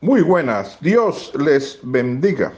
[0.00, 2.52] Muy buenas, Dios les bendiga.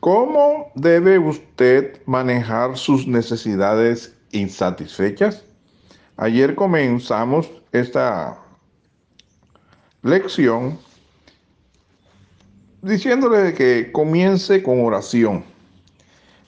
[0.00, 5.44] ¿Cómo debe usted manejar sus necesidades insatisfechas?
[6.16, 8.36] Ayer comenzamos esta
[10.02, 10.80] lección
[12.82, 15.44] diciéndole que comience con oración.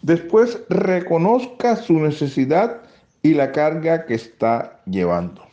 [0.02, 2.82] Después reconozca su necesidad
[3.22, 5.46] y la carga que está llevando.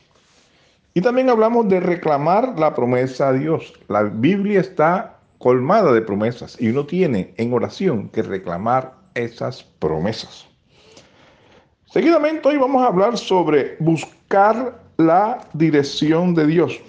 [0.94, 3.73] Y también hablamos de reclamar la promesa a Dios.
[3.88, 10.45] La Biblia está colmada de promesas y uno tiene en oración que reclamar esas promesas.
[11.91, 16.80] Seguidamente hoy vamos a hablar sobre buscar la dirección de Dios.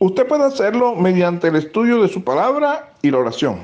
[0.00, 3.60] Usted puede hacerlo mediante el estudio de su palabra y la oración.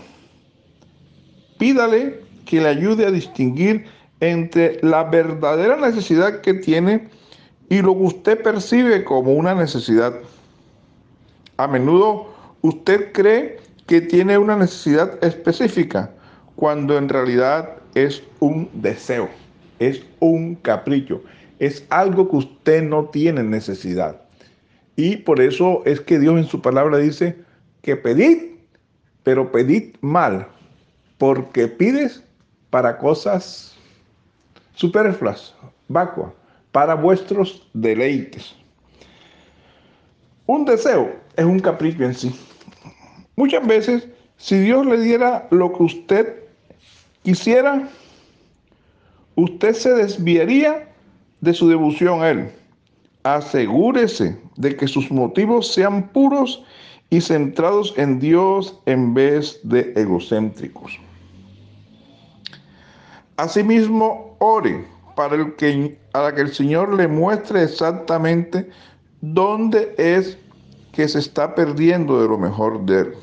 [1.59, 3.87] Pídale que le ayude a distinguir
[4.21, 7.09] entre la verdadera necesidad que tiene
[7.68, 10.14] y lo que usted percibe como una necesidad.
[11.56, 12.28] A menudo
[12.62, 16.10] usted cree que tiene una necesidad específica
[16.56, 19.29] cuando en realidad es un deseo,
[19.79, 21.23] es un capricho,
[21.59, 24.21] es algo que usted no tiene necesidad.
[24.96, 27.37] Y por eso es que Dios en su palabra dice
[27.82, 28.54] que pedid,
[29.23, 30.46] pero pedid mal,
[31.18, 32.23] porque pides
[32.71, 33.74] para cosas
[34.74, 35.54] superfluas,
[35.88, 36.32] vacuas
[36.75, 38.53] para vuestros deleites.
[40.47, 42.35] Un deseo es un capricho en sí.
[43.37, 44.09] Muchas veces,
[44.39, 46.35] si Dios le diera lo que usted
[47.23, 47.89] quisiera,
[49.37, 50.89] usted se desviaría
[51.41, 52.51] de su devoción a Él.
[53.23, 56.65] Asegúrese de que sus motivos sean puros
[57.09, 60.99] y centrados en Dios en vez de egocéntricos.
[63.37, 65.98] Asimismo, ore para el que,
[66.34, 68.69] que el Señor le muestre exactamente
[69.21, 70.38] dónde es
[70.93, 73.15] que se está perdiendo de lo mejor de él.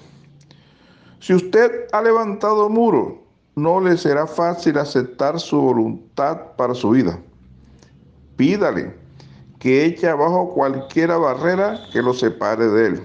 [1.19, 3.21] Si usted ha levantado muro,
[3.55, 7.19] no le será fácil aceptar su voluntad para su vida.
[8.35, 8.93] Pídale
[9.59, 13.03] que eche abajo cualquier barrera que lo separe de él.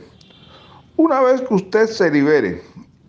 [0.96, 2.62] Una vez que usted se libere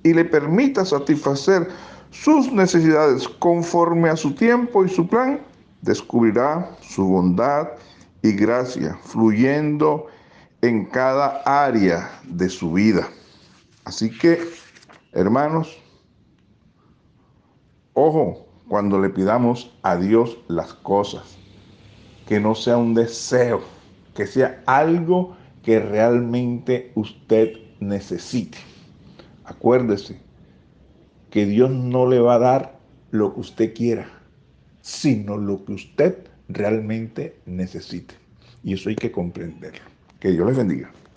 [0.03, 1.69] y le permita satisfacer
[2.11, 5.39] sus necesidades conforme a su tiempo y su plan,
[5.81, 7.67] descubrirá su bondad
[8.21, 10.07] y gracia fluyendo
[10.61, 13.07] en cada área de su vida.
[13.85, 14.39] Así que,
[15.13, 15.77] hermanos,
[17.93, 21.37] ojo cuando le pidamos a Dios las cosas,
[22.27, 23.61] que no sea un deseo,
[24.13, 28.57] que sea algo que realmente usted necesite.
[29.45, 30.19] Acuérdese
[31.29, 32.79] que Dios no le va a dar
[33.11, 34.16] lo que usted quiera
[34.87, 36.17] sino lo que usted
[36.47, 38.15] realmente necesite.
[38.63, 39.81] Y eso hay que comprenderlo.
[40.21, 40.89] Que Dios les bendiga.